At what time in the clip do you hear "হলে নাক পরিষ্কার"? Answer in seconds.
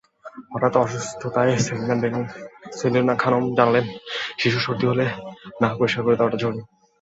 4.87-6.03